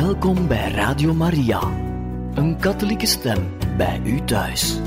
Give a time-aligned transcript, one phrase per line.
[0.00, 1.62] Welkom bij Radio Maria,
[2.34, 4.80] een katholieke stem bij u thuis.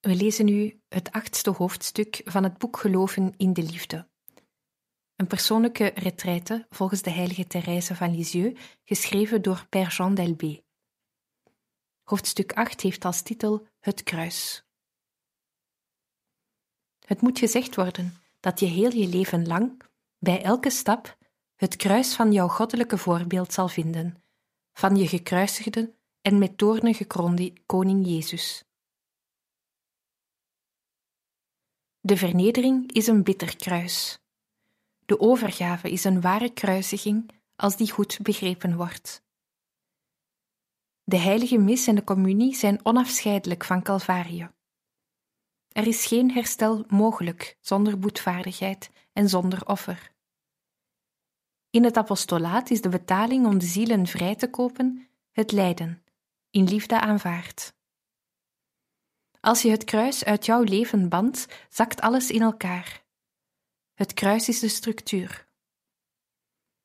[0.00, 4.06] We lezen nu het achtste hoofdstuk van het boek Geloven in de Liefde.
[5.16, 10.64] Een persoonlijke retraite volgens de heilige Thérèse van Lisieux, geschreven door Père Jean d'Elbé.
[12.02, 14.64] Hoofdstuk 8 heeft als titel Het kruis.
[17.06, 19.82] Het moet gezegd worden dat je heel je leven lang,
[20.18, 21.18] bij elke stap,
[21.54, 24.22] het kruis van jouw goddelijke voorbeeld zal vinden,
[24.72, 28.64] van je gekruisigde en met toornen gekroonde koning Jezus.
[32.00, 34.25] De vernedering is een bitter kruis.
[35.06, 39.24] De overgave is een ware kruisiging als die goed begrepen wordt.
[41.04, 44.48] De heilige mis en de communie zijn onafscheidelijk van Calvarie.
[45.68, 50.14] Er is geen herstel mogelijk zonder boetvaardigheid en zonder offer.
[51.70, 56.02] In het apostolaat is de betaling om de zielen vrij te kopen het lijden,
[56.50, 57.74] in liefde aanvaard.
[59.40, 63.05] Als je het kruis uit jouw leven bandt, zakt alles in elkaar.
[63.96, 65.46] Het kruis is de structuur.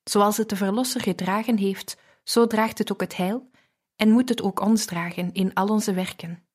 [0.04, 3.50] Zoals het de Verlosser gedragen heeft, zo draagt het ook het heil
[3.96, 6.46] en moet het ook ons dragen in al onze werken.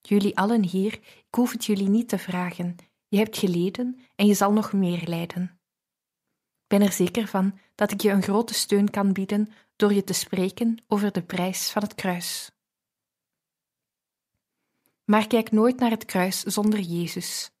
[0.00, 2.76] Jullie allen hier, ik hoef het jullie niet te vragen.
[3.08, 5.42] Je hebt geleden en je zal nog meer lijden.
[6.62, 10.04] Ik ben er zeker van dat ik je een grote steun kan bieden door je
[10.04, 12.50] te spreken over de prijs van het kruis.
[15.04, 17.52] Maar kijk nooit naar het kruis zonder Jezus.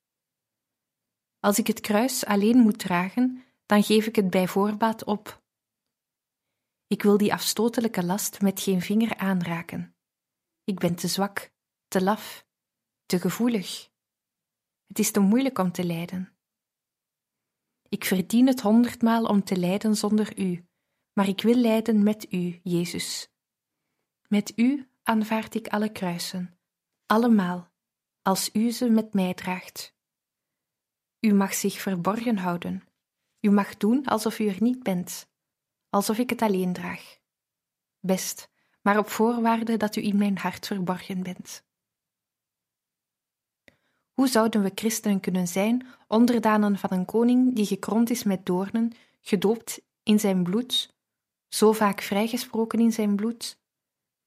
[1.44, 5.42] Als ik het kruis alleen moet dragen, dan geef ik het bij voorbaat op.
[6.86, 9.96] Ik wil die afstotelijke last met geen vinger aanraken.
[10.64, 11.52] Ik ben te zwak,
[11.88, 12.46] te laf,
[13.06, 13.90] te gevoelig.
[14.86, 16.36] Het is te moeilijk om te lijden.
[17.88, 20.66] Ik verdien het honderdmaal om te lijden zonder u,
[21.12, 23.28] maar ik wil lijden met u, Jezus.
[24.28, 26.58] Met u aanvaard ik alle kruisen,
[27.06, 27.70] allemaal,
[28.22, 29.94] als u ze met mij draagt.
[31.26, 32.82] U mag zich verborgen houden.
[33.40, 35.28] U mag doen alsof u er niet bent,
[35.88, 37.18] alsof ik het alleen draag.
[38.00, 38.48] Best,
[38.80, 41.64] maar op voorwaarde dat u in mijn hart verborgen bent.
[44.12, 48.92] Hoe zouden we christenen kunnen zijn, onderdanen van een koning die gekroond is met doornen,
[49.20, 50.94] gedoopt in zijn bloed,
[51.48, 53.58] zo vaak vrijgesproken in zijn bloed,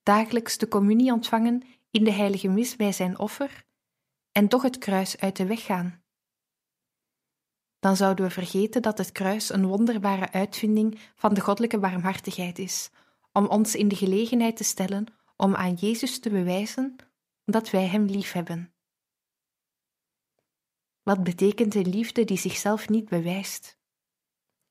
[0.02, 3.64] dagelijks de communie ontvangen in de heilige mis bij zijn offer,
[4.32, 6.04] en toch het kruis uit de weg gaan?
[7.78, 12.90] Dan zouden we vergeten dat het kruis een wonderbare uitvinding van de goddelijke barmhartigheid is,
[13.32, 15.06] om ons in de gelegenheid te stellen
[15.36, 16.96] om aan Jezus te bewijzen
[17.44, 18.74] dat wij Hem lief hebben.
[21.02, 23.78] Wat betekent de liefde die zichzelf niet bewijst?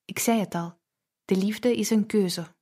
[0.06, 0.78] Ik zei het al,
[1.26, 2.56] de liefde is een keuze.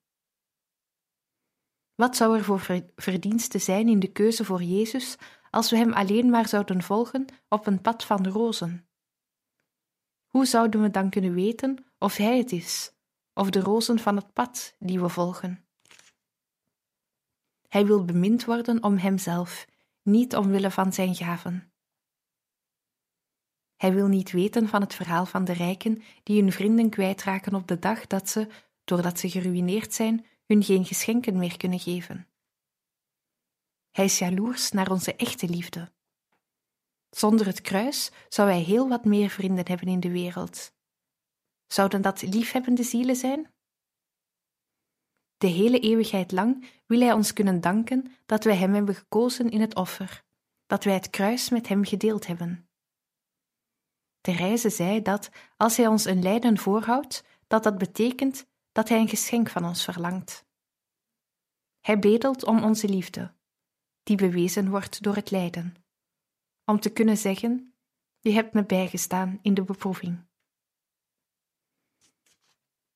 [1.96, 5.16] Wat zou er voor verdienste zijn in de keuze voor Jezus
[5.50, 8.88] als we Hem alleen maar zouden volgen op een pad van rozen?
[10.33, 12.94] Hoe zouden we dan kunnen weten of Hij het is,
[13.33, 15.66] of de rozen van het pad die we volgen?
[17.67, 19.67] Hij wil bemind worden om Hemzelf,
[20.01, 21.73] niet omwille van zijn gaven.
[23.75, 27.67] Hij wil niet weten van het verhaal van de rijken die hun vrienden kwijtraken op
[27.67, 28.47] de dag dat ze,
[28.83, 32.27] doordat ze geruineerd zijn, hun geen geschenken meer kunnen geven.
[33.91, 35.91] Hij is jaloers naar onze echte liefde.
[37.16, 40.74] Zonder het kruis zou hij heel wat meer vrienden hebben in de wereld.
[41.68, 43.53] Zouden dat liefhebbende zielen zijn?
[45.38, 49.62] De hele eeuwigheid lang wil hij ons kunnen danken dat wij hem hebben gekozen in
[49.62, 50.24] het offer,
[50.66, 52.69] dat wij het kruis met hem gedeeld hebben.
[54.21, 59.10] Therese zei dat als hij ons een lijden voorhoudt, dat dat betekent dat hij een
[59.10, 60.45] geschenk van ons verlangt.
[61.80, 63.33] Hij bedelt om onze liefde,
[64.04, 65.82] die bewezen wordt door het lijden
[66.65, 67.74] om te kunnen zeggen:
[68.19, 70.25] Je hebt me bijgestaan in de beproeving.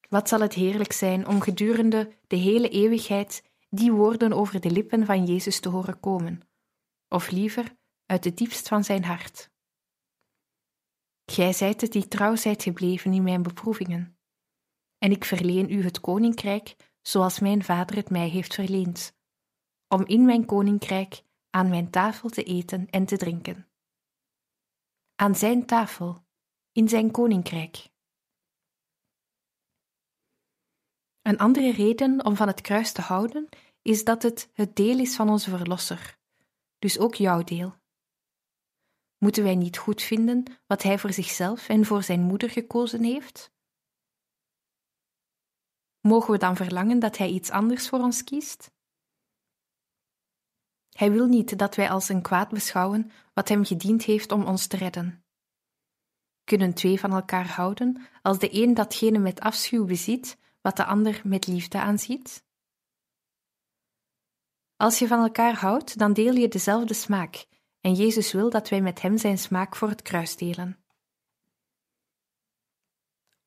[0.10, 5.06] Wat zal het heerlijk zijn om gedurende de hele eeuwigheid die woorden over de lippen
[5.06, 6.42] van Jezus te horen komen,
[7.08, 7.76] of liever
[8.06, 9.52] uit het diepst van zijn hart.
[11.26, 14.18] Gij zijt het die trouw zijt gebleven in mijn beproevingen,
[14.98, 19.16] en ik verleen u het koninkrijk zoals mijn vader het mij heeft verleend,
[19.88, 21.24] om in mijn koninkrijk
[21.58, 23.68] aan mijn tafel te eten en te drinken.
[25.16, 26.26] Aan zijn tafel,
[26.72, 27.90] in zijn koninkrijk.
[31.22, 33.50] Een andere reden om van het kruis te houden
[33.82, 36.18] is dat het het deel is van onze Verlosser,
[36.80, 37.76] dus ook jouw deel.
[39.18, 43.52] Moeten wij niet goed vinden wat hij voor zichzelf en voor zijn moeder gekozen heeft?
[46.00, 48.76] Mogen we dan verlangen dat hij iets anders voor ons kiest?
[50.98, 54.68] Hij wil niet dat wij als een kwaad beschouwen wat Hem gediend heeft om ons
[54.68, 55.24] te redden.
[56.44, 61.22] Kunnen twee van elkaar houden als de een datgene met afschuw beziet wat de ander
[61.24, 62.46] met liefde aanziet?
[64.76, 67.46] Als je van elkaar houdt, dan deel je dezelfde smaak,
[67.82, 70.78] en Jezus wil dat wij met Hem Zijn smaak voor het kruis delen.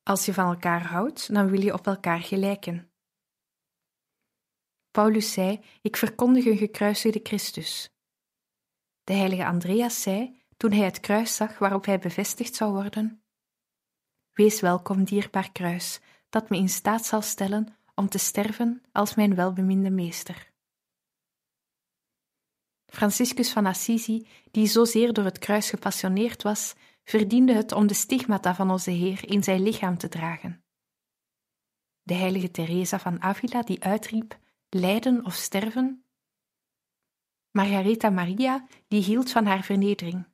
[0.03, 2.90] Als je van elkaar houdt, dan wil je op elkaar gelijken.
[4.91, 7.89] Paulus zei: Ik verkondig een gekruisigde Christus.
[9.03, 13.23] De heilige Andreas zei, toen hij het kruis zag waarop hij bevestigd zou worden:
[14.33, 15.99] Wees welkom, dierbaar kruis,
[16.29, 20.51] dat me in staat zal stellen om te sterven als mijn welbeminde meester.
[22.85, 26.73] Franciscus van Assisi, die zozeer door het kruis gepassioneerd was,
[27.03, 30.63] verdiende het om de stigmata van onze Heer in zijn lichaam te dragen.
[32.03, 34.39] De heilige Teresa van Avila, die uitriep:
[34.75, 36.05] lijden of sterven?
[37.51, 40.27] Margaretha Maria, die hield van haar vernedering.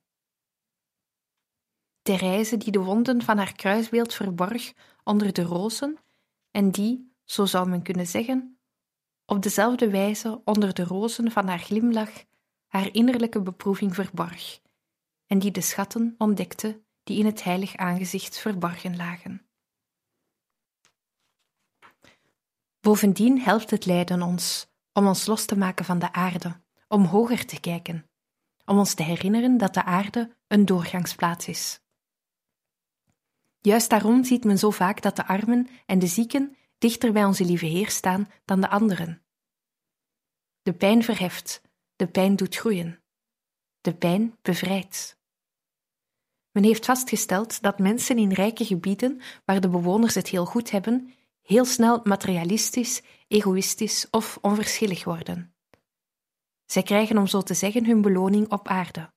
[2.02, 4.72] Therese, die de wonden van haar kruisbeeld verborg
[5.04, 5.98] onder de rozen
[6.50, 8.58] en die, zo zou men kunnen zeggen,
[9.24, 12.24] op dezelfde wijze onder de rozen van haar glimlach
[12.66, 14.60] haar innerlijke beproeving verborg
[15.26, 19.47] en die de schatten ontdekte die in het heilig aangezicht verborgen lagen.
[22.88, 27.46] Bovendien helpt het lijden ons om ons los te maken van de aarde, om hoger
[27.46, 28.10] te kijken,
[28.64, 31.80] om ons te herinneren dat de aarde een doorgangsplaats is.
[33.60, 37.44] Juist daarom ziet men zo vaak dat de armen en de zieken dichter bij onze
[37.44, 39.22] lieve Heer staan dan de anderen.
[40.62, 41.62] De pijn verheft,
[41.96, 43.02] de pijn doet groeien.
[43.80, 45.18] De pijn bevrijdt.
[46.50, 51.12] Men heeft vastgesteld dat mensen in rijke gebieden, waar de bewoners het heel goed hebben,
[51.48, 55.54] heel snel materialistisch, egoïstisch of onverschillig worden.
[56.64, 59.12] Zij krijgen om zo te zeggen hun beloning op aarde.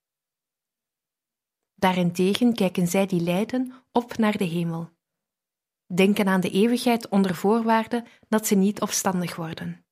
[1.76, 4.90] Daarentegen kijken zij die lijden op naar de hemel.
[5.86, 9.86] Denken aan de eeuwigheid onder voorwaarde dat ze niet opstandig worden.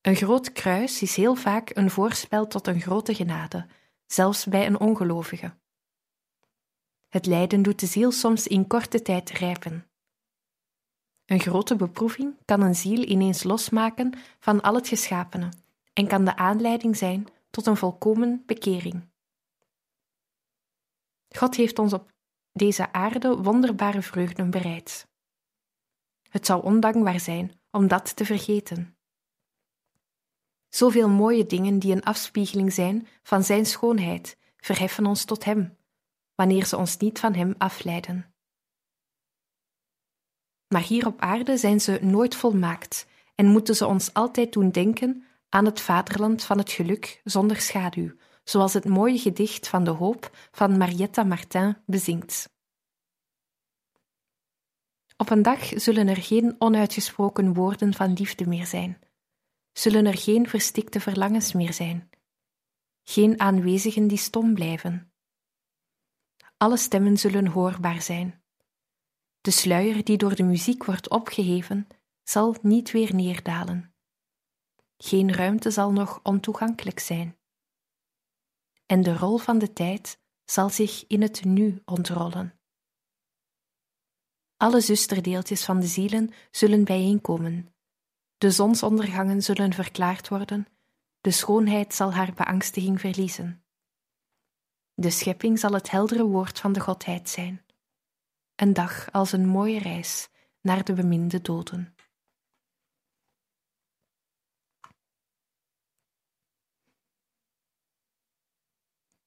[0.00, 3.66] Een groot kruis is heel vaak een voorspel tot een grote genade,
[4.06, 5.56] zelfs bij een ongelovige.
[7.08, 9.88] Het lijden doet de ziel soms in korte tijd rijpen.
[11.26, 15.48] Een grote beproeving kan een ziel ineens losmaken van al het geschapene
[15.92, 19.08] en kan de aanleiding zijn tot een volkomen bekering.
[21.28, 22.12] God heeft ons op
[22.52, 25.08] deze aarde wonderbare vreugden bereid.
[26.28, 28.96] Het zou ondankbaar zijn om dat te vergeten.
[30.68, 35.76] Zoveel mooie dingen die een afspiegeling zijn van Zijn schoonheid verheffen ons tot Hem,
[36.34, 38.33] wanneer ze ons niet van Hem afleiden.
[40.68, 45.24] Maar hier op aarde zijn ze nooit volmaakt en moeten ze ons altijd doen denken
[45.48, 48.10] aan het vaderland van het geluk zonder schaduw,
[48.44, 52.52] zoals het mooie gedicht van de hoop van Marietta Martin bezingt.
[55.16, 58.98] Op een dag zullen er geen onuitgesproken woorden van liefde meer zijn,
[59.72, 62.10] zullen er geen verstikte verlangens meer zijn,
[63.02, 65.12] geen aanwezigen die stom blijven.
[66.56, 68.43] Alle stemmen zullen hoorbaar zijn.
[69.44, 71.86] De sluier die door de muziek wordt opgeheven,
[72.22, 73.94] zal niet weer neerdalen.
[74.96, 77.38] Geen ruimte zal nog ontoegankelijk zijn.
[78.86, 82.58] En de rol van de tijd zal zich in het nu ontrollen.
[84.56, 87.74] Alle zusterdeeltjes van de zielen zullen bijeenkomen.
[88.38, 90.66] De zonsondergangen zullen verklaard worden,
[91.20, 93.64] de schoonheid zal haar beangstiging verliezen.
[94.94, 97.63] De schepping zal het heldere woord van de Godheid zijn.
[98.56, 100.28] Een dag als een mooie reis
[100.60, 101.94] naar de beminde doden.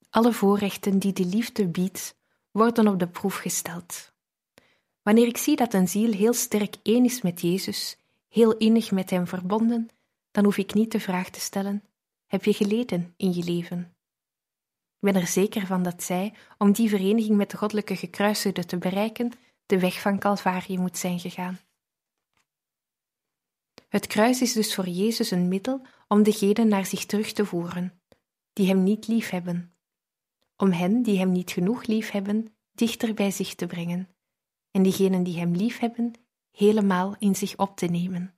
[0.10, 2.16] Alle voorrechten die de liefde biedt,
[2.52, 4.14] worden op de proef gesteld.
[5.02, 9.10] Wanneer ik zie dat een ziel heel sterk één is met Jezus, heel innig met
[9.10, 9.90] Hem verbonden,
[10.32, 11.84] dan hoef ik niet de vraag te stellen:
[12.26, 13.97] Heb je geleden in je leven?
[15.00, 18.78] Ik ben er zeker van dat zij, om die vereniging met de goddelijke gekruisigde te
[18.78, 19.32] bereiken,
[19.66, 21.60] de weg van Calvarië moet zijn gegaan.
[23.90, 28.02] Het kruis is dus voor Jezus een middel om degenen naar zich terug te voeren,
[28.54, 29.76] die Hem niet lief hebben,
[30.56, 34.16] om hen die Hem niet genoeg lief hebben, dichter bij zich te brengen,
[34.72, 36.14] en diegenen die Hem lief hebben,
[36.52, 38.38] helemaal in zich op te nemen.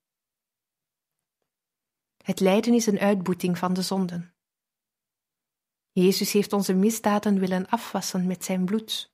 [2.23, 4.33] Het lijden is een uitboeting van de zonden.
[5.91, 9.13] Jezus heeft onze misdaden willen afwassen met zijn bloed.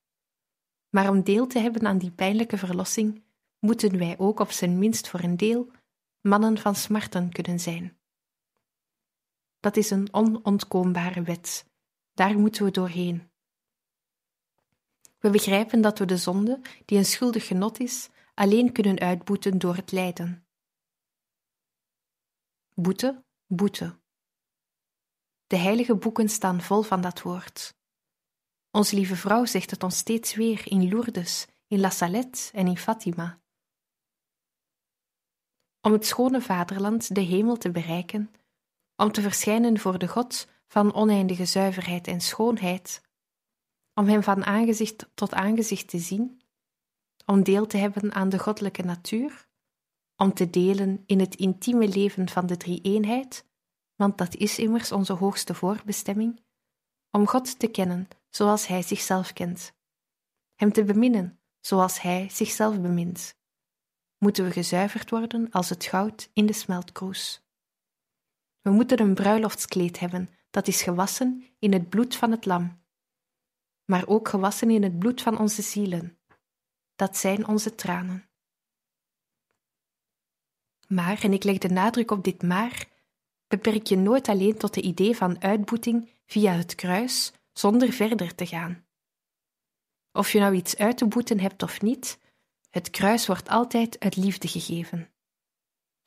[0.89, 3.24] Maar om deel te hebben aan die pijnlijke verlossing,
[3.60, 5.72] moeten wij ook op zijn minst voor een deel
[6.22, 7.98] mannen van smarten kunnen zijn.
[9.60, 11.65] Dat is een onontkoombare wet.
[12.13, 13.29] Daar moeten we doorheen.
[15.20, 19.75] We begrijpen dat we de zonde, die een schuldig genot is, alleen kunnen uitboeten door
[19.75, 20.46] het lijden.
[22.74, 24.00] Boete, boete.
[25.48, 27.75] De heilige boeken staan vol van dat woord.
[28.72, 32.78] Onze lieve vrouw zegt het ons steeds weer in Lourdes, in La Salette en in
[32.78, 33.40] Fatima.
[35.82, 38.32] Om het schone vaderland, de hemel, te bereiken,
[38.96, 43.02] om te verschijnen voor de God van oneindige zuiverheid en schoonheid,
[43.94, 46.42] om Hem van aangezicht tot aangezicht te zien,
[47.25, 49.48] om deel te hebben aan de goddelijke natuur,
[50.16, 53.46] om te delen in het intieme leven van de drie-eenheid,
[53.96, 56.44] want dat is immers onze hoogste voorbestemming,
[57.12, 59.74] om God te kennen zoals Hij zichzelf kent,
[60.56, 63.38] Hem te beminnen zoals Hij zichzelf bemint,
[64.18, 67.44] moeten we gezuiverd worden als het goud in de smeltkroes.
[68.62, 72.84] We moeten een bruiloftskleed hebben dat is gewassen in het bloed van het lam,
[73.86, 76.20] maar ook gewassen in het bloed van onze zielen.
[76.96, 78.30] Dat zijn onze tranen.
[80.88, 82.88] Maar, en ik leg de nadruk op dit maar,
[83.48, 88.46] beperk je nooit alleen tot de idee van uitboeting via het kruis zonder verder te
[88.46, 88.86] gaan.
[90.12, 92.20] Of je nou iets uit te boeten hebt of niet,
[92.70, 95.10] het kruis wordt altijd uit liefde gegeven.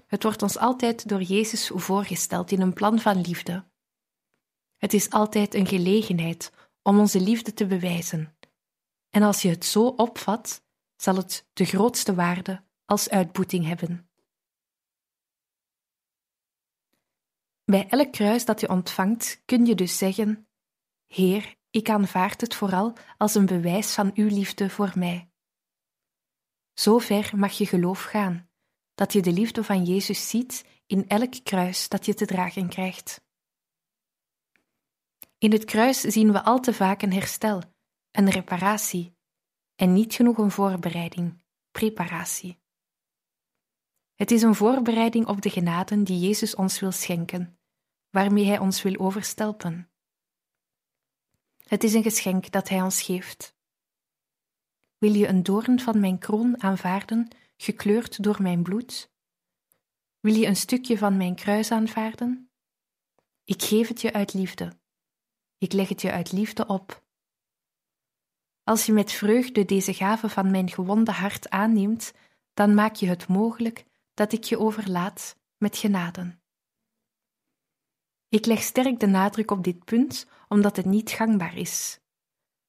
[0.07, 3.65] Het wordt ons altijd door Jezus voorgesteld in een plan van liefde.
[4.77, 6.53] Het is altijd een gelegenheid
[6.83, 8.37] om onze liefde te bewijzen.
[9.11, 10.63] En als je het zo opvat,
[10.97, 14.08] zal het de grootste waarde als uitboeting hebben.
[17.71, 20.49] Bij elk kruis dat je ontvangt, kun je dus zeggen:
[21.07, 25.31] Heer, ik aanvaard het vooral als een bewijs van uw liefde voor mij.
[26.75, 28.51] Zo ver mag je geloof gaan,
[28.95, 33.25] dat je de liefde van Jezus ziet in elk kruis dat je te dragen krijgt.
[35.39, 37.63] In het kruis zien we al te vaak een herstel,
[38.11, 39.17] een reparatie,
[39.75, 42.59] en niet genoeg een voorbereiding, preparatie.
[44.15, 47.58] Het is een voorbereiding op de genaden die Jezus ons wil schenken,
[48.11, 49.91] waarmee Hij ons wil overstelpen.
[51.65, 53.57] Het is een geschenk dat Hij ons geeft.
[54.99, 59.11] Wil je een doorn van mijn kroon aanvaarden, gekleurd door mijn bloed?
[60.21, 62.51] Wil je een stukje van mijn kruis aanvaarden?
[63.45, 64.79] Ik geef het je uit liefde.
[65.59, 67.07] Ik leg het je uit liefde op.
[68.63, 72.13] Als je met vreugde deze gave van mijn gewonde hart aanneemt,
[72.55, 73.85] dan maak je het mogelijk
[74.15, 76.43] dat ik je overlaat met genaden.
[78.29, 82.01] Ik leg sterk de nadruk op dit punt, omdat het niet gangbaar is.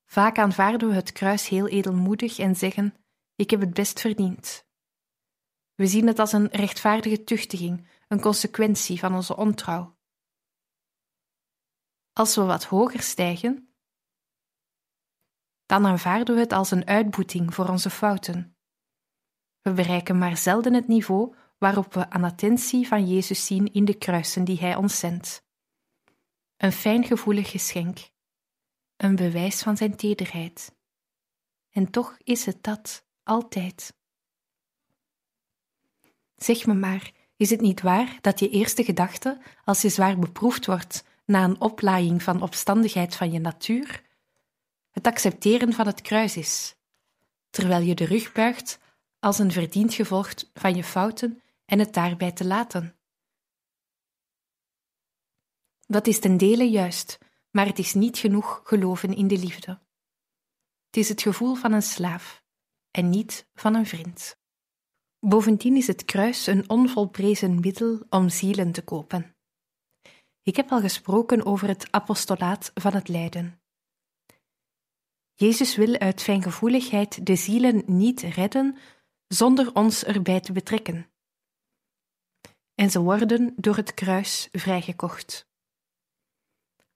[0.05, 2.95] Vaak aanvaarden we het kruis heel edelmoedig en zeggen:
[3.35, 4.67] Ik heb het best verdiend.
[5.75, 9.97] We zien het als een rechtvaardige tuchtiging, een consequentie van onze ontrouw.
[12.13, 13.73] Als we wat hoger stijgen,
[15.65, 18.57] dan aanvaarden we het als een uitboeting voor onze fouten.
[19.61, 23.97] We bereiken maar zelden het niveau waarop we aan attentie van Jezus zien in de
[23.97, 25.47] kruisen die Hij ons zendt.
[26.59, 28.09] Een fijngevoelig geschenk,
[28.97, 30.75] een bewijs van Zijn tederheid.
[31.69, 33.93] En toch is het dat altijd.
[36.35, 40.65] Zeg me maar, is het niet waar dat je eerste gedachte, als je zwaar beproefd
[40.65, 44.03] wordt na een oplaaiing van opstandigheid van je natuur,
[44.89, 46.75] het accepteren van het kruis is,
[47.49, 48.79] terwijl je de rug buigt
[49.19, 52.98] als een verdiend gevolg van je fouten en het daarbij te laten.
[55.91, 57.17] Dat is ten dele juist,
[57.51, 59.72] maar het is niet genoeg geloven in de liefde.
[60.86, 62.43] Het is het gevoel van een slaaf
[62.91, 64.39] en niet van een vriend.
[65.19, 69.36] Bovendien is het kruis een onvolprezen middel om zielen te kopen.
[70.43, 73.62] Ik heb al gesproken over het apostolaat van het lijden.
[75.34, 78.77] Jezus wil uit fijngevoeligheid de zielen niet redden
[79.27, 81.12] zonder ons erbij te betrekken.
[82.75, 85.48] En ze worden door het kruis vrijgekocht.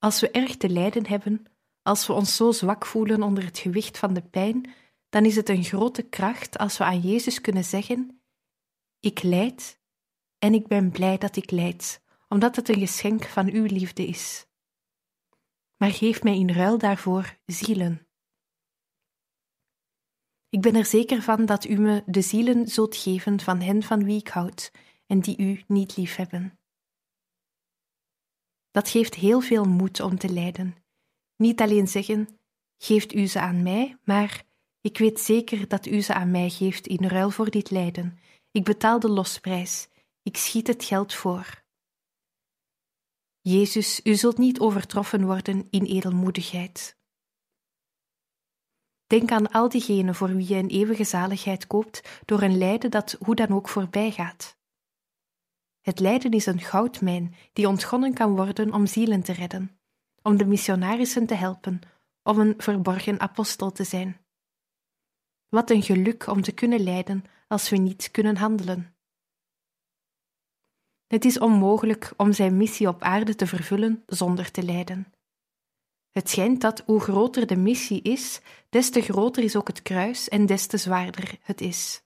[0.04, 1.46] Als we erg te lijden hebben,
[1.82, 4.72] als we ons zo zwak voelen onder het gewicht van de pijn,
[5.10, 8.24] dan is het een grote kracht als we aan Jezus kunnen zeggen:
[9.00, 9.82] Ik lijd
[10.40, 14.46] en ik ben blij dat ik lijd, omdat het een geschenk van uw liefde is.
[15.78, 18.08] Maar geef mij in ruil daarvoor zielen.
[20.50, 24.04] Ik ben er zeker van dat u me de zielen zult geven van hen van
[24.04, 24.72] wie ik houd
[25.06, 26.58] en die u niet liefhebben.
[28.74, 30.76] Dat geeft heel veel moed om te lijden.
[31.36, 32.40] Niet alleen zeggen:
[32.78, 34.44] geeft u ze aan mij, maar
[34.82, 38.20] ik weet zeker dat u ze aan mij geeft in ruil voor dit lijden.
[38.52, 39.88] Ik betaal de losprijs,
[40.24, 41.64] ik schiet het geld voor.
[43.42, 46.98] Jezus, u zult niet overtroffen worden in edelmoedigheid.
[49.08, 53.16] Denk aan al diegenen voor wie je een eeuwige zaligheid koopt door een lijden dat
[53.20, 54.58] hoe dan ook voorbij gaat.
[55.84, 59.80] Het lijden is een goudmijn die ontgonnen kan worden om zielen te redden,
[60.22, 61.80] om de missionarissen te helpen,
[62.22, 64.18] om een verborgen apostel te zijn.
[65.50, 68.96] Wat een geluk om te kunnen lijden als we niet kunnen handelen.
[71.08, 75.14] Het is onmogelijk om zijn missie op aarde te vervullen zonder te lijden.
[76.12, 80.30] Het schijnt dat hoe groter de missie is, des te groter is ook het kruis
[80.30, 82.04] en des te zwaarder het is.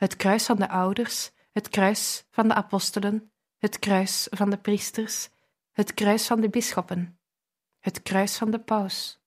[0.00, 5.28] Het kruis van de ouders, het kruis van de apostelen, het kruis van de priesters,
[5.72, 7.20] het kruis van de bisschoppen,
[7.78, 9.20] het kruis van de paus.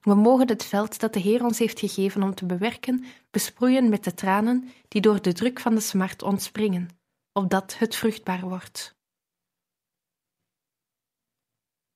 [0.00, 4.04] We mogen het veld dat de Heer ons heeft gegeven om te bewerken, besproeien met
[4.04, 6.88] de tranen die door de druk van de smart ontspringen,
[7.32, 8.96] opdat het vruchtbaar wordt.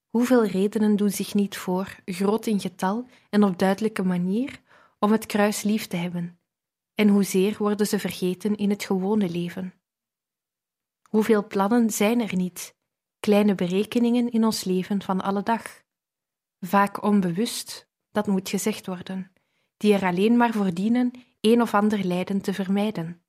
[0.09, 4.61] Hoeveel redenen doen zich niet voor, groot in getal en op duidelijke manier,
[4.99, 6.39] om het kruis lief te hebben,
[6.97, 9.75] en hoezeer worden ze vergeten in het gewone leven?
[11.09, 12.77] Hoeveel plannen zijn er niet,
[13.21, 15.83] kleine berekeningen in ons leven van alle dag?
[16.61, 19.33] Vaak onbewust, dat moet gezegd worden,
[19.77, 21.11] die er alleen maar voor dienen
[21.41, 23.23] een of ander lijden te vermijden.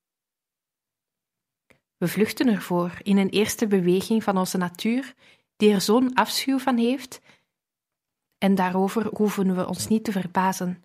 [1.97, 5.15] We vluchten ervoor in een eerste beweging van onze natuur
[5.55, 7.21] die er zo'n afschuw van heeft,
[8.37, 10.83] en daarover hoeven we ons niet te verbazen.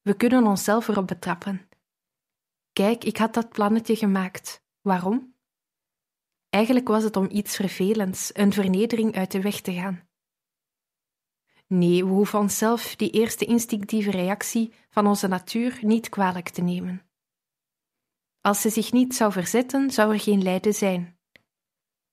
[0.00, 1.68] We kunnen onszelf erop betrappen.
[2.72, 4.64] Kijk, ik had dat plannetje gemaakt.
[4.80, 5.34] Waarom?
[6.48, 10.08] Eigenlijk was het om iets vervelends, een vernedering uit de weg te gaan.
[11.66, 17.10] Nee, we hoeven onszelf die eerste instinctieve reactie van onze natuur niet kwalijk te nemen.
[18.40, 21.18] Als ze zich niet zou verzetten, zou er geen lijden zijn.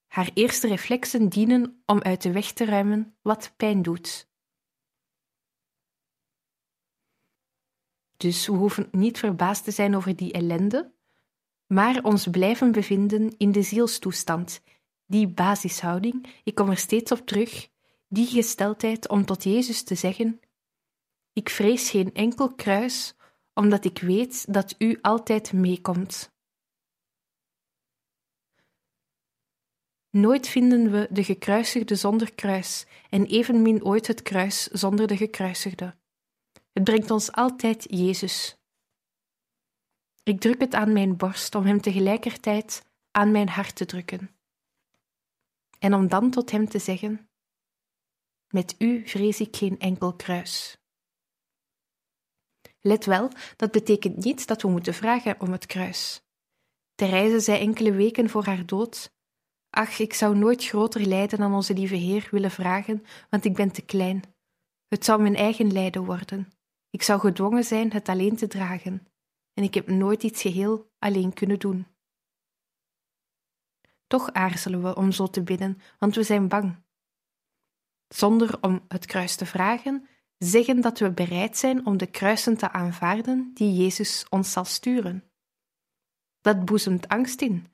[0.08, 4.29] Haar eerste reflexen dienen om uit de weg te ruimen wat pijn doet.
[8.20, 10.92] Dus we hoeven niet verbaasd te zijn over die ellende,
[11.68, 14.62] maar ons blijven bevinden in de zielstoestand,
[15.06, 17.70] die basishouding, ik kom er steeds op terug,
[18.08, 20.40] die gesteldheid om tot Jezus te zeggen:
[21.34, 23.16] Ik vrees geen enkel kruis,
[23.54, 26.32] omdat ik weet dat U altijd meekomt.
[30.10, 35.99] Nooit vinden we de gekruisigde zonder kruis en evenmin ooit het kruis zonder de gekruisigde.
[36.80, 38.58] Het brengt ons altijd Jezus.
[40.24, 44.30] Ik druk het aan mijn borst om hem tegelijkertijd aan mijn hart te drukken.
[45.80, 47.30] En om dan tot hem te zeggen:
[48.48, 50.78] Met u vrees ik geen enkel kruis.
[52.82, 56.22] Let wel, dat betekent niet dat we moeten vragen om het kruis.
[56.96, 59.12] Therese zei enkele weken voor haar dood:
[59.70, 63.72] Ach, ik zou nooit groter lijden aan onze lieve Heer willen vragen, want ik ben
[63.72, 64.24] te klein.
[64.88, 66.59] Het zou mijn eigen lijden worden.
[66.89, 69.08] Ik zou gedwongen zijn het alleen te dragen,
[69.54, 71.88] en ik heb nooit iets geheel alleen kunnen doen.
[74.08, 76.84] Toch aarzelen we om zo te bidden, want we zijn bang.
[78.08, 82.71] Zonder om het kruis te vragen, zeggen dat we bereid zijn om de kruisen te
[82.71, 85.32] aanvaarden die Jezus ons zal sturen.
[86.41, 87.67] Dat boezemt angst in,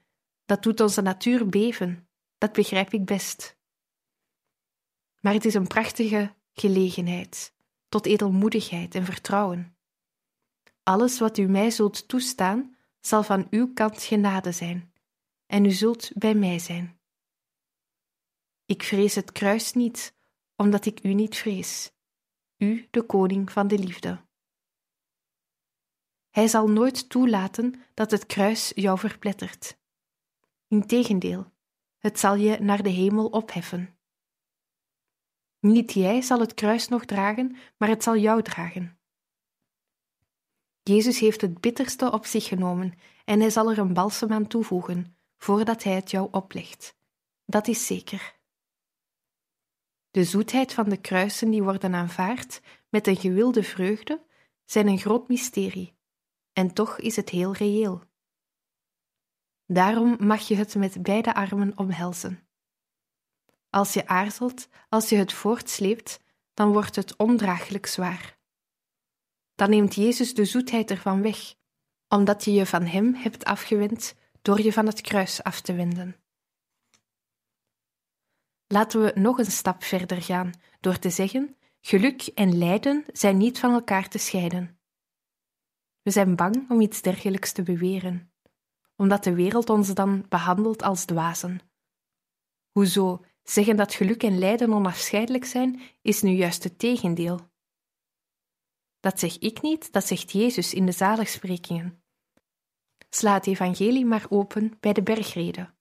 [0.46, 3.58] dat doet onze natuur beven, dat begrijp ik best.
[5.20, 7.55] Maar het is een prachtige gelegenheid
[7.96, 9.78] tot edelmoedigheid en vertrouwen.
[10.84, 14.94] Alles wat u mij zult toestaan, zal van uw kant genade zijn,
[15.46, 17.00] en u zult bij mij zijn.
[18.66, 20.16] Ik vrees het kruis niet,
[20.56, 21.94] omdat ik u niet vrees,
[22.58, 24.26] u, de koning van de liefde.
[26.30, 29.78] Hij zal nooit toelaten dat het kruis jou verplettert.
[30.68, 31.52] Integendeel,
[31.98, 33.95] het zal je naar de hemel opheffen.
[35.66, 39.00] Niet jij zal het kruis nog dragen, maar het zal jou dragen.
[40.84, 45.18] Jezus heeft het bitterste op zich genomen en hij zal er een balsem aan toevoegen
[45.38, 46.96] voordat hij het jou oplegt.
[47.46, 48.36] Dat is zeker.
[50.12, 54.26] De zoetheid van de kruisen die worden aanvaard met een gewilde vreugde
[54.66, 55.98] zijn een groot mysterie,
[56.54, 58.04] en toch is het heel reëel.
[59.66, 62.45] Daarom mag je het met beide armen omhelzen.
[63.76, 66.20] Als je aarzelt, als je het voortsleept,
[66.54, 68.38] dan wordt het ondraaglijk zwaar.
[69.56, 71.56] Dan neemt Jezus de zoetheid ervan weg,
[72.08, 76.16] omdat je je van Hem hebt afgewend door je van het kruis af te wenden.
[78.68, 83.60] Laten we nog een stap verder gaan door te zeggen: geluk en lijden zijn niet
[83.60, 84.80] van elkaar te scheiden.
[86.02, 88.34] We zijn bang om iets dergelijks te beweren,
[88.96, 91.60] omdat de wereld ons dan behandelt als dwazen.
[92.72, 97.50] Hoezo zeggen dat geluk en lijden onafscheidelijk zijn, is nu juist het tegendeel.
[99.00, 102.04] Dat zeg ik niet, dat zegt Jezus in de zaligsprekingen.
[103.10, 105.74] Sla het evangelie maar open bij de bergrede.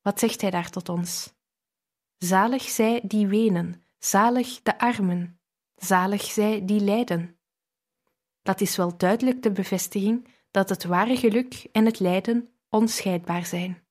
[0.00, 1.34] Wat zegt hij daar tot ons?
[2.18, 5.40] Zalig zij die wenen, zalig de armen,
[5.74, 7.38] zalig zij die lijden.
[8.42, 13.81] Dat is wel duidelijk de bevestiging dat het ware geluk en het lijden onscheidbaar zijn.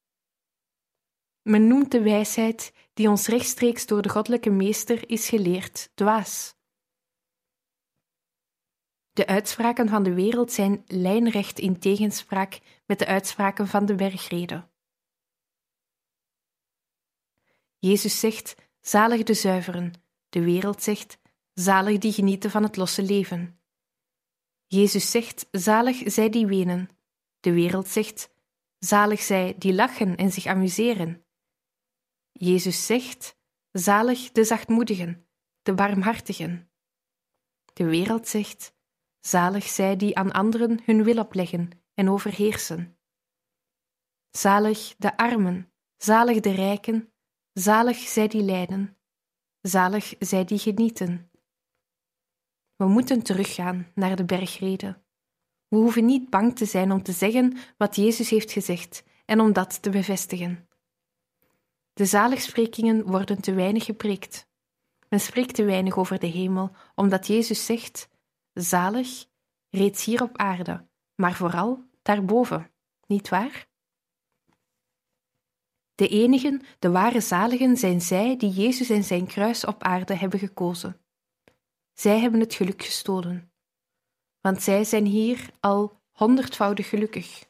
[1.42, 6.56] Men noemt de wijsheid die ons rechtstreeks door de goddelijke meester is geleerd dwaas.
[9.12, 14.70] De uitspraken van de wereld zijn lijnrecht in tegenspraak met de uitspraken van de bergrede.
[17.78, 19.94] Jezus zegt: Zalig de zuiveren.
[20.30, 21.20] De wereld zegt:
[21.54, 23.62] Zalig die genieten van het losse leven.
[24.68, 26.90] Jezus zegt: Zalig zij die wenen.
[27.40, 28.30] De wereld zegt:
[28.80, 31.26] Zalig zij die lachen en zich amuseren.
[32.32, 33.38] Jezus zegt:
[33.72, 35.28] Zalig de zachtmoedigen,
[35.62, 36.72] de barmhartigen.
[37.74, 38.74] De wereld zegt:
[39.20, 42.98] Zalig zij die aan anderen hun wil opleggen en overheersen.
[44.30, 47.14] Zalig de armen, zalig de rijken,
[47.54, 48.98] zalig zij die lijden,
[49.62, 51.32] zalig zij die genieten.
[52.76, 55.02] We moeten teruggaan naar de bergrede.
[55.68, 59.54] We hoeven niet bang te zijn om te zeggen wat Jezus heeft gezegd en om
[59.54, 60.68] dat te bevestigen.
[62.02, 64.48] De zaligsprekingen worden te weinig gepreekt.
[65.10, 68.10] Men spreekt te weinig over de hemel, omdat Jezus zegt:
[68.54, 69.26] zalig,
[69.70, 72.72] reeds hier op aarde, maar vooral daarboven,
[73.08, 73.68] niet waar?
[75.96, 80.40] De enigen, de ware zaligen zijn zij die Jezus en zijn kruis op aarde hebben
[80.40, 81.02] gekozen.
[81.94, 83.52] Zij hebben het geluk gestolen,
[84.40, 87.50] want zij zijn hier al honderdvoudig gelukkig.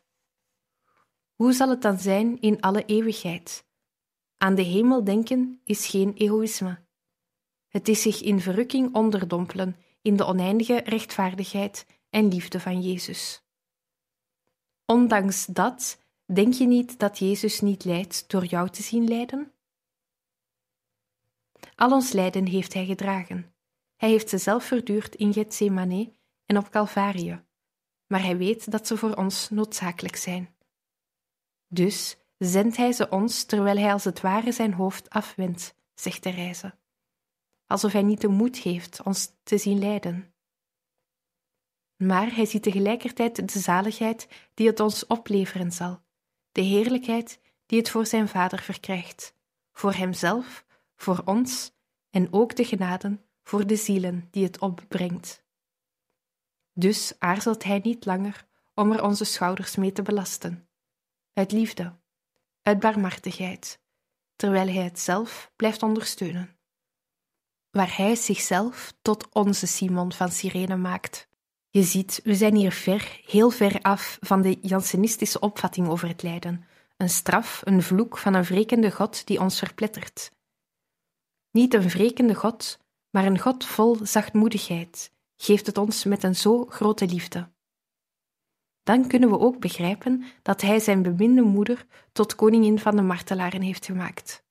[1.35, 3.69] Hoe zal het dan zijn in alle eeuwigheid?
[4.43, 6.80] Aan de hemel denken is geen egoïsme.
[7.67, 13.43] Het is zich in verrukking onderdompelen in de oneindige rechtvaardigheid en liefde van Jezus.
[14.86, 19.54] Ondanks dat, denk je niet dat Jezus niet lijdt door jou te zien lijden?
[21.75, 23.56] Al ons lijden heeft Hij gedragen.
[23.95, 26.13] Hij heeft ze zelf verduurd in Gethsemane
[26.45, 27.45] en op Calvarië,
[28.08, 30.56] maar Hij weet dat ze voor ons noodzakelijk zijn.
[31.67, 36.30] Dus zendt Hij ze ons terwijl Hij als het ware zijn hoofd afwendt, zegt de
[36.30, 36.73] reize
[37.71, 40.34] alsof hij niet de moed heeft ons te zien lijden.
[41.95, 46.01] Maar hij ziet tegelijkertijd de zaligheid die het ons opleveren zal,
[46.51, 49.36] de heerlijkheid die het voor zijn Vader verkrijgt,
[49.71, 51.71] voor hemzelf, voor ons
[52.10, 55.43] en ook de genaden voor de zielen die het opbrengt.
[56.73, 60.69] Dus aarzelt hij niet langer om er onze schouders mee te belasten,
[61.34, 61.99] uit liefde,
[62.62, 63.80] uit barmhartigheid,
[64.36, 66.60] terwijl hij het zelf blijft ondersteunen
[67.71, 71.28] waar hij zichzelf tot onze Simon van Cyrene maakt.
[71.69, 76.24] Je ziet, we zijn hier ver, heel ver af van de Jansenistische opvatting over het
[76.24, 76.65] lijden.
[76.97, 80.32] Een straf, een vloek van een wrekende God die ons verplettert.
[81.52, 86.65] Niet een wrekende God, maar een God vol zachtmoedigheid, geeft het ons met een zo
[86.65, 87.50] grote liefde.
[88.91, 93.62] Dan kunnen we ook begrijpen dat Hij zijn beminde moeder tot koningin van de martelaren
[93.62, 94.45] heeft gemaakt.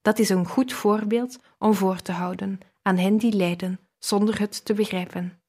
[0.00, 4.64] Dat is een goed voorbeeld om voor te houden aan hen die lijden zonder het
[4.64, 5.42] te begrijpen.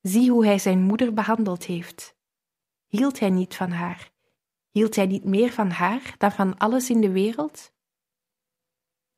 [0.00, 2.16] Zie hoe hij zijn moeder behandeld heeft.
[2.86, 4.10] Hield hij niet van haar?
[4.70, 7.72] Hield hij niet meer van haar dan van alles in de wereld?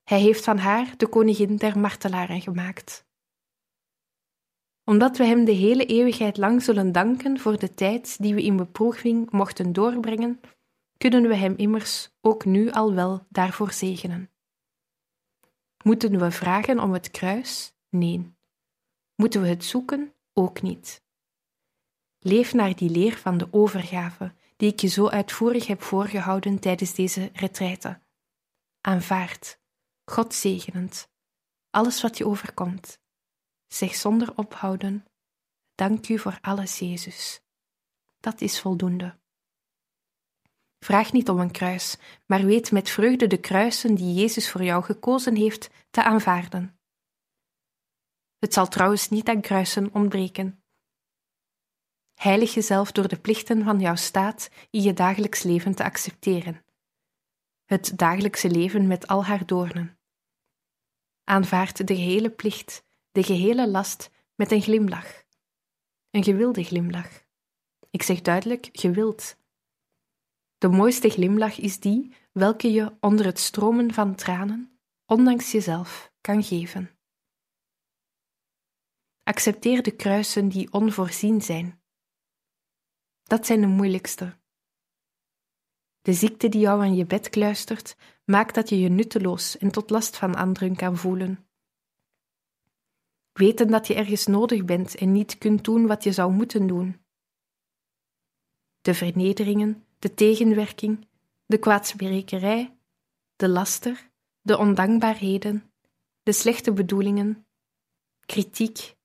[0.03, 3.09] Hij heeft van haar de koningin der martelaren gemaakt.
[4.85, 8.57] Omdat we hem de hele eeuwigheid lang zullen danken voor de tijd die we in
[8.57, 10.40] beproeving mochten doorbrengen,
[10.97, 14.31] kunnen we Hem immers ook nu al wel daarvoor zegenen.
[15.85, 17.75] Moeten we vragen om het kruis?
[17.88, 18.35] Nee.
[19.14, 20.14] Moeten we het zoeken?
[20.33, 21.03] Ook niet.
[22.19, 26.95] Leef naar die leer van de overgave, die ik je zo uitvoerig heb voorgehouden tijdens
[26.95, 28.01] deze retraite.
[28.81, 29.61] Aanvaard,
[30.05, 31.11] God zegenend,
[31.71, 33.00] alles wat je overkomt.
[33.72, 35.04] Zeg zonder ophouden:
[35.74, 37.40] Dank u voor alles, Jezus.
[38.18, 39.18] Dat is voldoende.
[40.78, 44.85] Vraag niet om een kruis, maar weet met vreugde de kruisen die Jezus voor jou
[44.85, 46.78] gekozen heeft te aanvaarden.
[48.38, 50.62] Het zal trouwens niet aan kruisen ontbreken.
[52.14, 56.64] Heilig jezelf door de plichten van jouw staat in je dagelijks leven te accepteren.
[57.64, 59.98] Het dagelijkse leven met al haar doornen.
[61.24, 65.25] Aanvaard de gehele plicht, de gehele last met een glimlach.
[66.11, 67.25] Een gewilde glimlach.
[67.90, 69.37] Ik zeg duidelijk gewild.
[70.59, 76.42] De mooiste glimlach is die welke je onder het stromen van tranen, ondanks jezelf, kan
[76.42, 76.90] geven.
[79.23, 81.83] Accepteer de kruisen die onvoorzien zijn.
[83.23, 84.38] Dat zijn de moeilijkste.
[86.01, 89.90] De ziekte die jou aan je bed kluistert, maakt dat je je nutteloos en tot
[89.90, 91.50] last van anderen kan voelen.
[93.40, 97.00] Weten dat je ergens nodig bent en niet kunt doen wat je zou moeten doen.
[98.81, 101.09] De vernederingen, de tegenwerking,
[101.46, 102.79] de kwaadsprekerij,
[103.37, 105.72] de laster, de ondankbaarheden,
[106.22, 107.46] de slechte bedoelingen,
[108.26, 108.96] kritiek,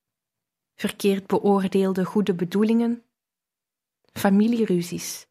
[0.74, 3.04] verkeerd beoordeelde goede bedoelingen,
[4.12, 5.26] familieruzies,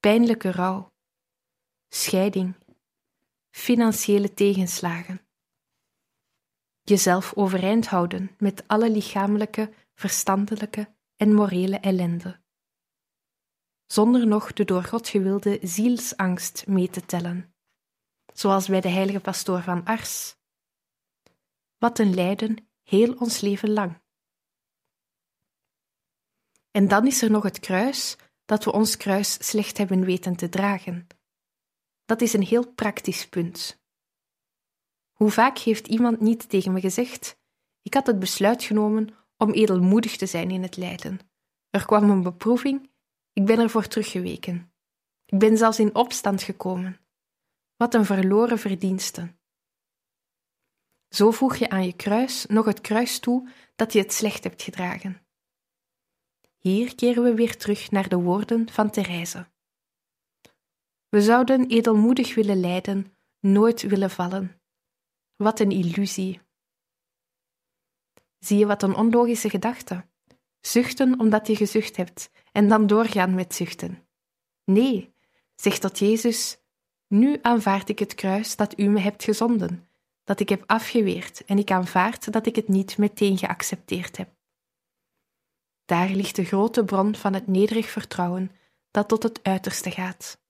[0.00, 0.92] pijnlijke rouw,
[1.88, 2.54] scheiding,
[3.50, 5.20] financiële tegenslagen.
[6.82, 12.40] Jezelf overeind houden met alle lichamelijke, verstandelijke en morele ellende.
[13.86, 17.54] Zonder nog de door God gewilde zielsangst mee te tellen,
[18.32, 20.36] zoals bij de heilige pastoor van Ars.
[21.78, 24.00] Wat een lijden heel ons leven lang.
[26.70, 30.48] En dan is er nog het kruis, dat we ons kruis slecht hebben weten te
[30.48, 31.06] dragen.
[32.04, 33.81] Dat is een heel praktisch punt.
[35.22, 37.36] Hoe vaak heeft iemand niet tegen me gezegd:
[37.82, 41.18] Ik had het besluit genomen om edelmoedig te zijn in het lijden.
[41.70, 42.90] Er kwam een beproeving,
[43.32, 44.72] ik ben ervoor teruggeweken.
[45.24, 47.00] Ik ben zelfs in opstand gekomen.
[47.76, 49.34] Wat een verloren verdienste.
[51.08, 54.62] Zo voeg je aan je kruis nog het kruis toe dat je het slecht hebt
[54.62, 55.26] gedragen.
[56.58, 59.50] Hier keren we weer terug naar de woorden van Therese.
[61.08, 64.61] We zouden edelmoedig willen lijden, nooit willen vallen.
[65.42, 66.40] Wat een illusie.
[68.38, 70.04] Zie je wat een onlogische gedachte?
[70.60, 74.06] Zuchten omdat je gezucht hebt en dan doorgaan met zuchten.
[74.64, 75.14] Nee,
[75.54, 76.58] zeg tot Jezus:
[77.06, 79.88] Nu aanvaard ik het kruis dat u me hebt gezonden,
[80.24, 84.28] dat ik heb afgeweerd, en ik aanvaard dat ik het niet meteen geaccepteerd heb.
[85.84, 88.50] Daar ligt de grote bron van het nederig vertrouwen
[88.90, 90.41] dat tot het uiterste gaat.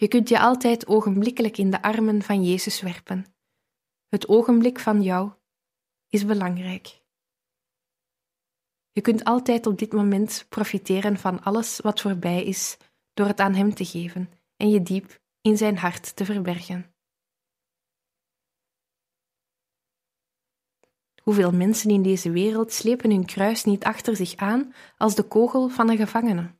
[0.00, 3.26] Je kunt je altijd ogenblikkelijk in de armen van Jezus werpen.
[4.08, 5.32] Het ogenblik van jou
[6.08, 7.02] is belangrijk.
[8.90, 12.76] Je kunt altijd op dit moment profiteren van alles wat voorbij is
[13.14, 16.94] door het aan Hem te geven en je diep in Zijn hart te verbergen.
[21.22, 25.68] Hoeveel mensen in deze wereld slepen hun kruis niet achter zich aan als de kogel
[25.68, 26.58] van een gevangene?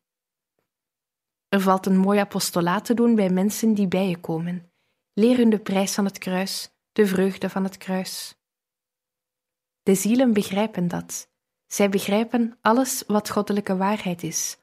[1.50, 4.72] Er valt een mooi apostolaat te doen bij mensen die bij je komen.
[5.12, 8.34] Leer hun de prijs van het kruis, de vreugde van het kruis.
[9.82, 11.28] De zielen begrijpen dat.
[11.66, 14.58] Zij begrijpen alles wat goddelijke waarheid is,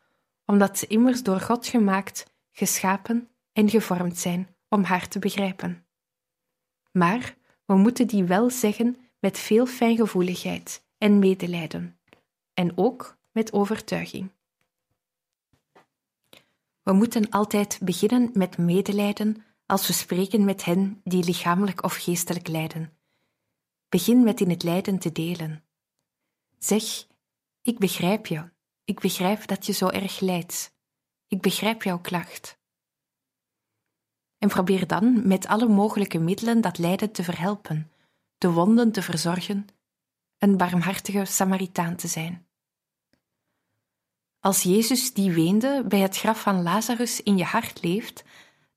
[0.45, 5.87] omdat ze immers door God gemaakt, geschapen en gevormd zijn om haar te begrijpen.
[6.91, 11.99] Maar we moeten die wel zeggen met veel fijngevoeligheid en medelijden,
[12.53, 14.31] en ook met overtuiging.
[16.87, 22.47] We moeten altijd beginnen met medelijden als we spreken met hen die lichamelijk of geestelijk
[22.47, 22.97] lijden.
[23.89, 25.63] Begin met in het lijden te delen.
[26.57, 27.07] Zeg:
[27.61, 28.49] Ik begrijp je,
[28.83, 30.75] ik begrijp dat je zo erg lijdt,
[31.27, 32.59] ik begrijp jouw klacht.
[34.37, 37.91] En probeer dan met alle mogelijke middelen dat lijden te verhelpen,
[38.37, 39.67] de wonden te verzorgen,
[40.37, 42.46] een barmhartige Samaritaan te zijn.
[44.47, 48.23] Als Jezus die weende bij het graf van Lazarus in je hart leeft,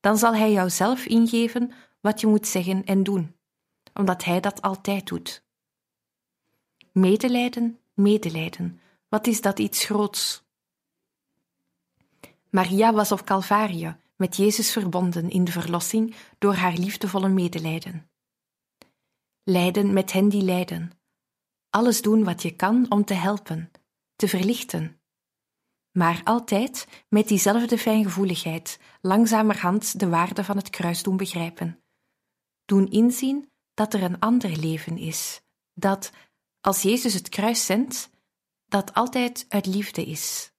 [0.00, 3.37] dan zal Hij jou zelf ingeven wat je moet zeggen en doen,
[3.94, 5.44] omdat Hij dat altijd doet.
[6.92, 10.42] Medelijden, medelijden, wat is dat iets groots?
[12.48, 18.11] Maria was op Calvarie met Jezus verbonden in de verlossing door haar liefdevolle medelijden
[19.44, 20.90] lijden met hen die lijden.
[21.70, 23.70] Alles doen wat je kan om te helpen,
[24.16, 25.00] te verlichten.
[25.92, 31.83] Maar altijd met diezelfde fijngevoeligheid, langzamerhand de waarde van het kruis doen begrijpen.
[32.64, 35.40] Doen inzien dat er een ander leven is,
[35.74, 36.12] dat,
[36.61, 38.11] als Jezus het kruis zendt,
[38.66, 40.53] dat altijd uit liefde is.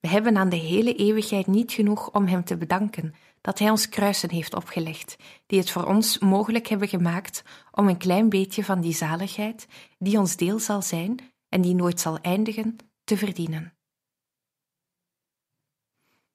[0.00, 3.88] We hebben aan de hele eeuwigheid niet genoeg om Hem te bedanken dat Hij ons
[3.88, 5.16] kruisen heeft opgelegd,
[5.46, 9.66] die het voor ons mogelijk hebben gemaakt om een klein beetje van die zaligheid,
[9.98, 11.18] die ons deel zal zijn
[11.48, 13.76] en die nooit zal eindigen, te verdienen.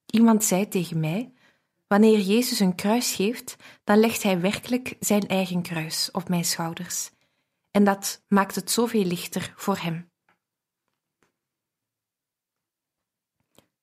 [0.06, 1.34] Iemand zei tegen mij:
[1.88, 7.12] Wanneer Jezus een kruis geeft, dan legt Hij werkelijk zijn eigen kruis op mijn schouders.
[7.72, 10.12] En dat maakt het zoveel lichter voor Hem.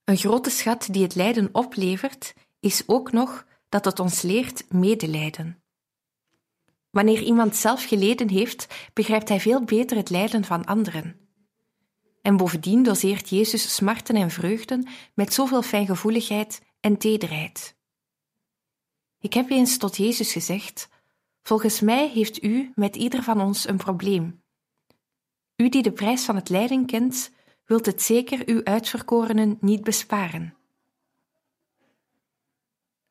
[0.04, 5.62] Een grote schat die het lijden oplevert, is ook nog dat het ons leert medelijden.
[6.90, 11.25] Wanneer iemand zelf geleden heeft, begrijpt hij veel beter het lijden van anderen.
[12.26, 17.76] En bovendien doseert Jezus smarten en vreugden met zoveel fijngevoeligheid en tederheid.
[19.20, 20.88] Ik heb eens tot Jezus gezegd:
[21.42, 24.42] Volgens mij heeft u met ieder van ons een probleem.
[25.56, 27.30] U die de prijs van het lijden kent,
[27.64, 30.54] wilt het zeker uw uitverkorenen niet besparen.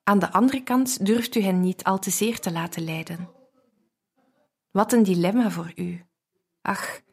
[0.04, 3.30] Aan de andere kant durft u hen niet al te zeer te laten lijden.
[4.72, 6.06] Wat een dilemma voor u.
[6.62, 7.04] Ach,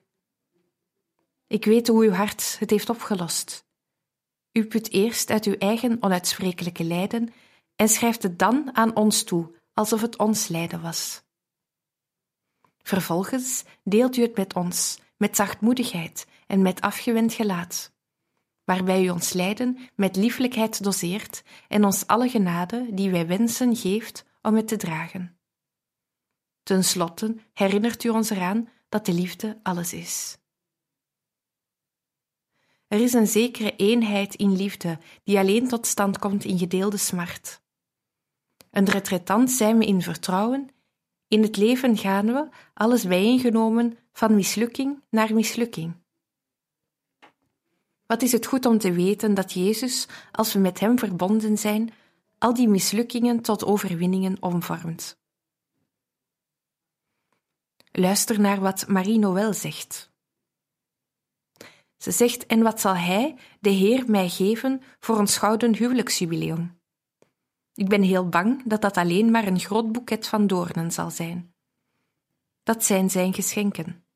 [1.53, 3.67] ik weet hoe uw hart het heeft opgelost.
[4.53, 7.33] U put eerst uit uw eigen onuitsprekelijke lijden
[7.77, 11.23] en schrijft het dan aan ons toe, alsof het ons lijden was.
[12.79, 17.93] Vervolgens deelt u het met ons, met zachtmoedigheid en met afgewend gelaat,
[18.65, 24.25] waarbij u ons lijden met lieflijkheid doseert en ons alle genade die wij wensen geeft
[24.43, 25.39] om het te dragen.
[26.63, 30.41] Ten slotte herinnert u ons eraan dat de liefde alles is.
[32.93, 37.63] Er is een zekere eenheid in liefde die alleen tot stand komt in gedeelde smart.
[38.71, 40.69] Een retretant zijn we in vertrouwen,
[41.29, 45.95] in het leven gaan we, alles bijeengenomen, van mislukking naar mislukking.
[48.07, 51.93] Wat is het goed om te weten dat Jezus, als we met Hem verbonden zijn,
[52.39, 55.19] al die mislukkingen tot overwinningen omvormt.
[57.93, 60.12] Luister naar wat Marie Noël zegt.
[62.03, 66.81] Ze zegt: En wat zal Hij, de Heer, mij geven voor ons gouden huwelijksjubileum?
[67.75, 71.55] Ik ben heel bang dat dat alleen maar een groot boeket van doornen zal zijn.
[72.63, 74.07] Dat zijn zijn geschenken.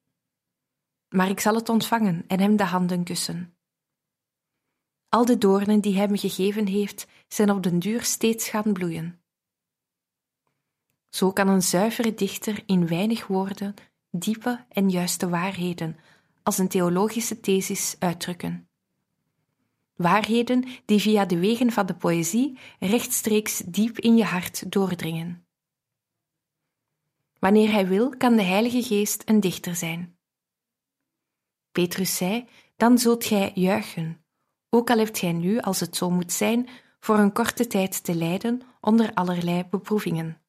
[1.08, 3.56] Maar ik zal het ontvangen en hem de handen kussen.
[5.08, 9.22] Al de doornen die hij me gegeven heeft, zijn op den duur steeds gaan bloeien.
[11.08, 13.74] Zo kan een zuivere dichter in weinig woorden
[14.10, 15.96] diepe en juiste waarheden
[16.46, 18.68] als een theologische thesis uitdrukken.
[19.94, 25.46] Waarheden die via de wegen van de poëzie rechtstreeks diep in je hart doordringen.
[27.38, 30.18] Wanneer hij wil, kan de Heilige Geest een dichter zijn.
[31.72, 34.24] Petrus zei: Dan zult gij juichen,
[34.70, 36.68] ook al hebt gij nu, als het zo moet zijn,
[37.00, 40.40] voor een korte tijd te lijden onder allerlei beproevingen.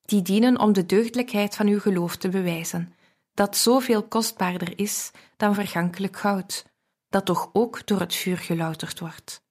[0.00, 2.92] Die dienen om de deugdelijkheid van uw geloof te bewijzen,
[3.38, 6.66] dat zoveel kostbaarder is dan vergankelijk goud,
[7.08, 9.42] dat toch ook door het vuur gelouterd wordt.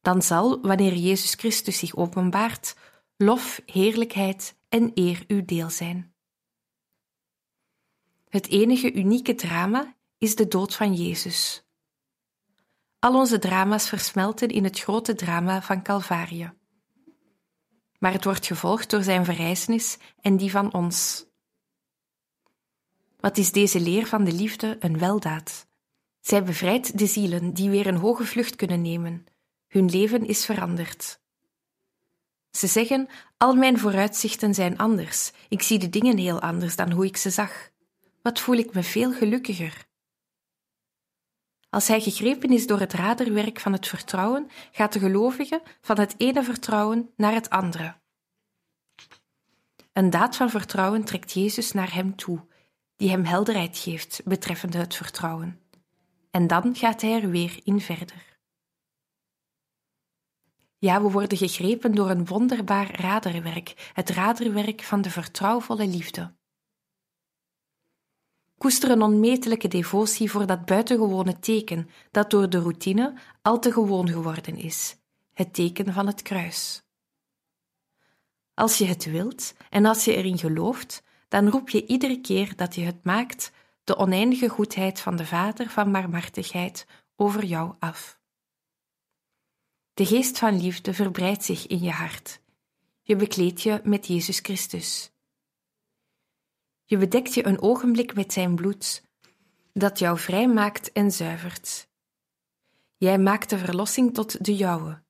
[0.00, 2.76] Dan zal, wanneer Jezus Christus zich openbaart,
[3.16, 6.14] lof, heerlijkheid en eer uw deel zijn.
[8.28, 11.66] Het enige unieke drama is de dood van Jezus.
[12.98, 16.52] Al onze drama's versmelten in het grote drama van Calvarië.
[17.98, 21.26] Maar het wordt gevolgd door zijn verrijzenis en die van ons.
[23.26, 25.66] Wat is deze leer van de liefde een weldaad?
[26.20, 29.26] Zij bevrijdt de zielen die weer een hoge vlucht kunnen nemen.
[29.68, 31.20] Hun leven is veranderd.
[32.50, 35.32] Ze zeggen: Al mijn vooruitzichten zijn anders.
[35.48, 37.70] Ik zie de dingen heel anders dan hoe ik ze zag.
[38.22, 39.86] Wat voel ik me veel gelukkiger.
[41.70, 46.14] Als hij gegrepen is door het raderwerk van het vertrouwen, gaat de gelovige van het
[46.16, 47.96] ene vertrouwen naar het andere.
[49.92, 52.46] Een daad van vertrouwen trekt Jezus naar hem toe,
[52.96, 55.60] die hem helderheid geeft betreffende het vertrouwen.
[56.30, 58.38] En dan gaat hij er weer in verder.
[60.78, 66.34] Ja, we worden gegrepen door een wonderbaar raderwerk, het raderwerk van de vertrouwvolle liefde.
[68.58, 74.08] Koester een onmetelijke devotie voor dat buitengewone teken dat door de routine al te gewoon
[74.08, 74.96] geworden is,
[75.32, 76.82] het teken van het kruis.
[78.54, 81.02] Als je het wilt en als je erin gelooft,
[81.36, 83.52] dan roep je iedere keer dat je het maakt
[83.84, 88.20] de oneindige goedheid van de Vader van barmhartigheid over jou af.
[89.94, 92.40] De geest van liefde verbreidt zich in je hart.
[93.02, 95.12] Je bekleedt je met Jezus Christus.
[96.84, 99.02] Je bedekt je een ogenblik met zijn bloed,
[99.72, 101.88] dat jou vrij maakt en zuivert.
[102.96, 105.02] Jij maakt de verlossing tot de jouwe.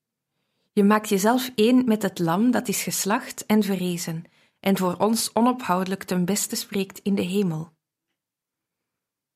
[0.73, 4.25] Je maakt jezelf één met het lam dat is geslacht en verrezen
[4.67, 7.73] en voor ons onophoudelijk ten beste spreekt in de hemel.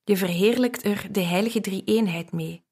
[0.04, 2.64] Je verheerlijkt er de heilige drie-eenheid mee.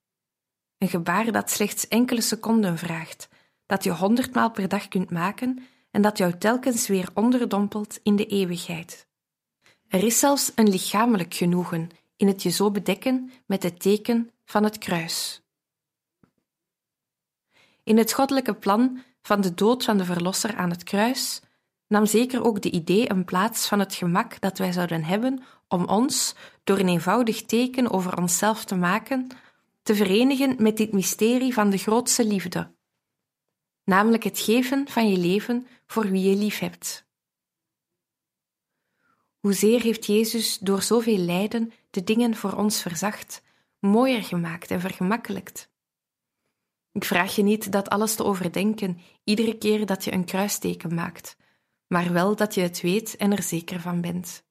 [0.78, 3.28] Een gebaar dat slechts enkele seconden vraagt,
[3.66, 8.26] dat je honderdmaal per dag kunt maken en dat jou telkens weer onderdompelt in de
[8.26, 9.08] eeuwigheid.
[9.88, 14.64] Er is zelfs een lichamelijk genoegen in het je zo bedekken met het teken van
[14.64, 15.42] het kruis.
[17.84, 21.42] In het goddelijke plan van de dood van de Verlosser aan het kruis
[21.88, 25.84] nam zeker ook de idee een plaats van het gemak dat wij zouden hebben om
[25.84, 26.34] ons,
[26.64, 29.28] door een eenvoudig teken over onszelf te maken,
[29.82, 32.74] te verenigen met dit mysterie van de grootste liefde,
[33.84, 37.06] namelijk het geven van je leven voor wie je lief hebt.
[39.38, 43.42] Hoezeer heeft Jezus door zoveel lijden de dingen voor ons verzacht,
[43.78, 45.70] mooier gemaakt en vergemakkelijkt.
[46.92, 51.36] Ik vraag je niet dat alles te overdenken iedere keer dat je een kruisteken maakt,
[51.88, 54.46] maar wel dat je het weet en er zeker van bent.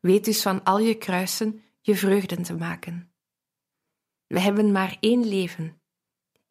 [0.00, 3.12] Weet dus van al je kruisen je vreugden te maken.
[4.26, 5.80] We hebben maar één leven,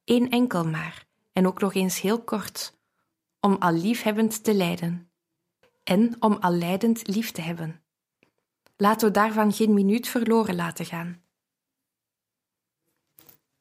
[0.04, 2.78] één enkel maar, en ook nog eens heel kort,
[3.40, 5.12] om al liefhebbend te lijden,
[5.84, 7.84] en om al lijdend lief te hebben.
[8.78, 11.24] Laten we daarvan geen minuut verloren laten gaan.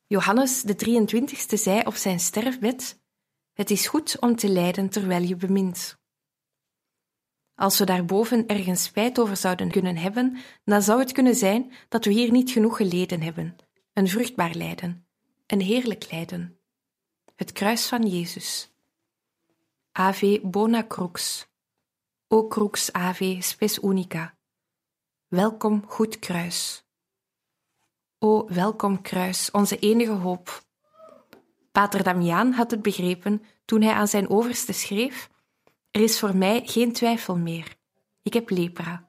[0.06, 3.03] Johannes de 23ste zei op zijn sterfbed:
[3.54, 5.98] Het is goed om te lijden terwijl je bemint.
[7.54, 12.04] Als we daarboven ergens spijt over zouden kunnen hebben, dan zou het kunnen zijn dat
[12.04, 13.56] we hier niet genoeg geleden hebben.
[13.92, 15.06] Een vruchtbaar lijden,
[15.46, 16.58] een heerlijk lijden.
[17.34, 18.72] Het kruis van Jezus.
[19.92, 21.48] Ave bona crux.
[22.28, 24.36] O crux ave spes unica.
[25.28, 26.84] Welkom, goed kruis.
[28.18, 30.63] O welkom kruis, onze enige hoop.
[31.74, 35.28] Pater Damiaan had het begrepen toen hij aan zijn overste schreef
[35.90, 37.74] er is voor mij geen twijfel meer.
[38.22, 39.06] Ik heb lepra.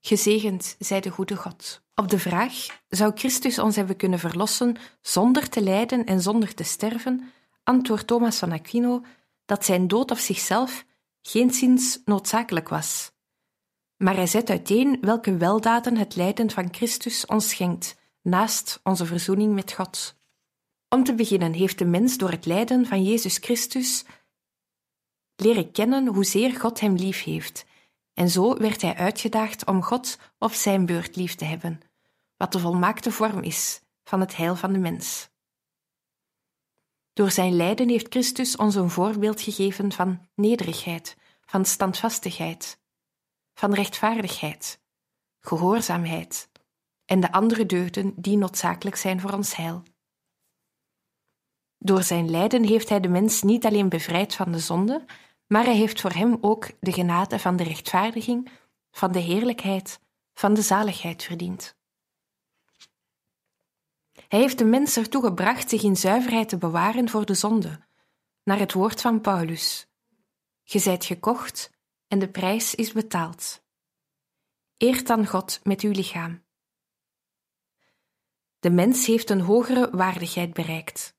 [0.00, 1.82] Gezegend zij de goede God.
[1.94, 6.62] Op de vraag: zou Christus ons hebben kunnen verlossen zonder te lijden en zonder te
[6.62, 7.32] sterven?
[7.62, 9.04] antwoordt Thomas van Aquino
[9.44, 10.84] dat zijn dood op zichzelf
[11.22, 13.12] geenszins noodzakelijk was.
[13.96, 19.54] Maar hij zet uiteen welke weldaden het lijden van Christus ons schenkt, naast onze verzoening
[19.54, 20.18] met God.
[20.94, 24.04] Om te beginnen heeft de mens door het lijden van Jezus Christus
[25.36, 27.64] leren kennen hoezeer God hem lief heeft,
[28.14, 31.80] en zo werd hij uitgedaagd om God op zijn beurt lief te hebben,
[32.36, 35.28] wat de volmaakte vorm is van het heil van de mens.
[37.12, 42.80] Door zijn lijden heeft Christus ons een voorbeeld gegeven van nederigheid, van standvastigheid,
[43.54, 44.80] van rechtvaardigheid,
[45.40, 46.48] gehoorzaamheid
[47.04, 49.82] en de andere deugden die noodzakelijk zijn voor ons heil.
[51.82, 55.04] Door zijn lijden heeft hij de mens niet alleen bevrijd van de zonde,
[55.46, 58.50] maar hij heeft voor hem ook de genade van de rechtvaardiging,
[58.90, 60.00] van de heerlijkheid,
[60.34, 61.76] van de zaligheid verdiend.
[64.28, 67.80] Hij heeft de mens ertoe gebracht zich in zuiverheid te bewaren voor de zonde,
[68.44, 69.86] naar het woord van Paulus.
[70.62, 71.70] Je zijt gekocht
[72.08, 73.62] en de prijs is betaald.
[74.76, 76.42] Eert dan God met uw lichaam.
[78.58, 81.18] De mens heeft een hogere waardigheid bereikt.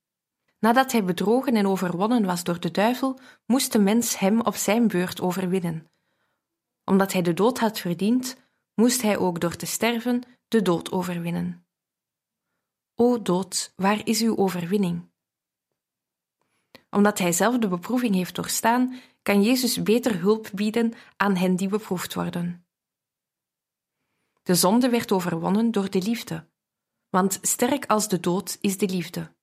[0.62, 4.88] Nadat hij bedrogen en overwonnen was door de duivel, moest de mens hem op zijn
[4.88, 5.92] beurt overwinnen.
[6.86, 8.38] Omdat hij de dood had verdiend,
[8.74, 11.66] moest hij ook door te sterven de dood overwinnen.
[12.96, 15.10] O dood, waar is uw overwinning?
[16.90, 21.68] Omdat hij zelf de beproeving heeft doorstaan, kan Jezus beter hulp bieden aan hen die
[21.68, 22.66] beproefd worden.
[24.44, 26.48] De zonde werd overwonnen door de liefde,
[27.10, 29.40] want sterk als de dood is de liefde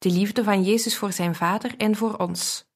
[0.00, 2.68] de liefde van Jezus voor zijn Vader en voor ons.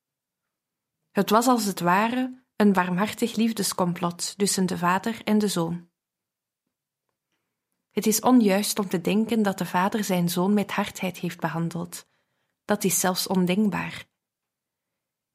[1.10, 5.88] Het was als het ware een warmhartig liefdescomplot tussen de Vader en de Zoon.
[7.90, 12.06] Het is onjuist om te denken dat de Vader zijn Zoon met hardheid heeft behandeld.
[12.64, 14.06] Dat is zelfs ondenkbaar.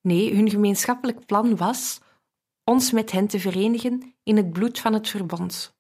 [0.02, 2.02] Nee, hun gemeenschappelijk plan was
[2.64, 5.79] ons met hen te verenigen in het bloed van het verbond.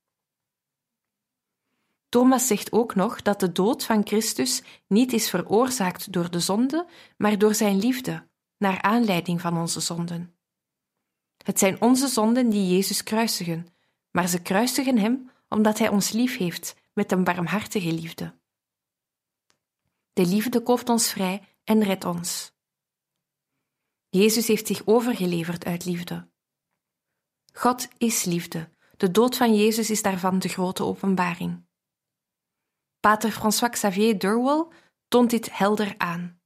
[2.09, 6.87] Thomas zegt ook nog dat de dood van Christus niet is veroorzaakt door de zonde,
[7.17, 10.33] maar door zijn liefde, naar aanleiding van onze zonden.
[11.43, 13.67] Het zijn onze zonden die Jezus kruisigen,
[14.11, 18.37] maar ze kruisigen hem omdat hij ons lief heeft met een barmhartige liefde.
[20.13, 22.51] De liefde koopt ons vrij en redt ons.
[24.09, 26.29] Jezus heeft zich overgeleverd uit liefde.
[27.53, 28.69] God is liefde.
[28.97, 31.67] De dood van Jezus is daarvan de grote openbaring.
[32.99, 34.65] Pater François-Xavier Durwell
[35.07, 36.39] toont dit helder aan.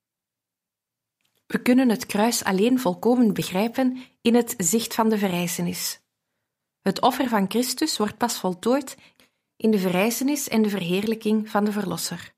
[1.47, 6.01] We kunnen het kruis alleen volkomen begrijpen in het zicht van de verrijzenis.
[6.81, 8.97] Het offer van Christus wordt pas voltooid
[9.55, 12.33] in de verrijzenis en de verheerlijking van de Verlosser.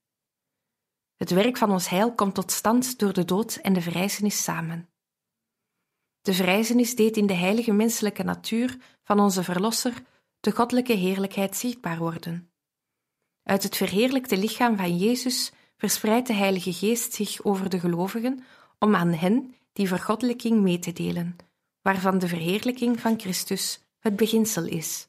[1.15, 4.89] Het werk van ons heil komt tot stand door de dood en de verrijzenis samen.
[6.21, 10.03] De verrijzenis deed in de heilige menselijke natuur van onze Verlosser
[10.39, 12.54] de goddelijke heerlijkheid zichtbaar worden.
[13.45, 18.43] Uit het verheerlijkte lichaam van Jezus verspreidt de Heilige Geest zich over de gelovigen
[18.79, 21.35] om aan hen die vergoddelijking mee te delen,
[21.81, 25.07] waarvan de verheerlijking van Christus het beginsel is.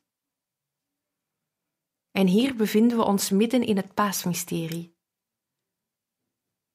[2.11, 4.95] En hier bevinden we ons midden in het paasmysterie.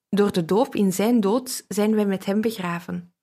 [0.10, 3.14] Door de doop in zijn dood zijn wij met hem begraven,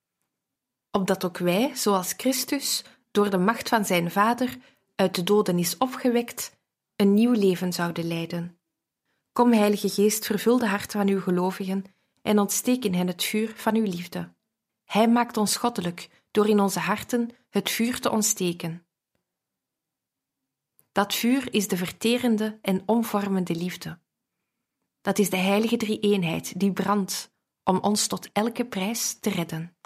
[0.90, 4.58] opdat ook wij, zoals Christus, door de macht van zijn Vader
[4.94, 6.57] uit de doden is opgewekt,
[6.98, 8.58] een nieuw leven zouden leiden.
[9.32, 11.84] Kom, Heilige Geest, vervul de harten van uw gelovigen
[12.22, 14.34] en ontsteek in hen het vuur van uw liefde.
[14.84, 18.86] Hij maakt ons goddelijk door in onze harten het vuur te ontsteken.
[20.92, 23.98] Dat vuur is de verterende en omvormende liefde.
[25.00, 27.32] Dat is de heilige drie-eenheid die brandt
[27.64, 29.76] om ons tot elke prijs te redden.